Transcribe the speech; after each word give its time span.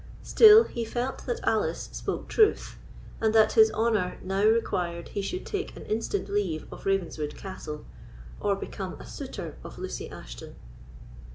Still, 0.23 0.63
he 0.63 0.83
felt 0.83 1.27
that 1.27 1.41
Alice 1.43 1.87
spoke 1.91 2.27
truth, 2.27 2.79
and 3.21 3.35
that 3.35 3.51
his 3.51 3.69
honour 3.71 4.17
now 4.23 4.43
required 4.43 5.09
he 5.09 5.21
should 5.21 5.45
take 5.45 5.75
an 5.77 5.85
instant 5.85 6.27
leave 6.27 6.65
of 6.73 6.87
Ravenswood 6.87 7.37
Castle, 7.37 7.85
or 8.39 8.55
become 8.55 8.99
a 8.99 9.05
suitor 9.05 9.57
of 9.63 9.77
Lucy 9.77 10.09
Ashton. 10.09 10.55